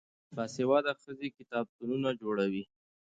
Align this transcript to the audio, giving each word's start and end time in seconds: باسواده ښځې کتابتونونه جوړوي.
باسواده 0.35 0.93
ښځې 1.01 1.27
کتابتونونه 1.37 2.09
جوړوي. 2.21 2.63